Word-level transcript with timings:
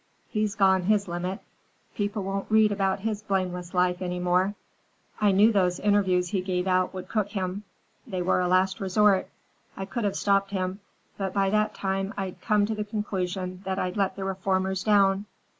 He's 0.29 0.55
gone 0.55 0.81
his 0.85 1.07
limit. 1.07 1.41
People 1.93 2.23
won't 2.23 2.49
read 2.49 2.71
about 2.71 3.01
his 3.01 3.21
blameless 3.21 3.75
life 3.75 4.01
any 4.01 4.17
more. 4.19 4.55
I 5.19 5.31
knew 5.31 5.51
those 5.51 5.79
interviews 5.79 6.29
he 6.29 6.41
gave 6.41 6.65
out 6.65 6.91
would 6.95 7.07
cook 7.07 7.29
him. 7.29 7.65
They 8.07 8.23
were 8.23 8.39
a 8.41 8.47
last 8.47 8.79
resort. 8.79 9.29
I 9.77 9.85
could 9.85 10.03
have 10.05 10.15
stopped 10.15 10.49
him, 10.49 10.79
but 11.19 11.35
by 11.35 11.51
that 11.51 11.75
time 11.75 12.15
I'd 12.17 12.41
come 12.41 12.65
to 12.65 12.73
the 12.73 12.83
conclusion 12.83 13.61
that 13.63 13.77
I'd 13.77 13.95
let 13.95 14.15
the 14.15 14.23
reformers 14.23 14.83
down. 14.83 15.27